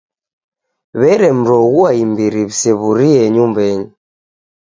[0.99, 3.87] W'eremroghua imbiri w'isew'urie nyumbenyi.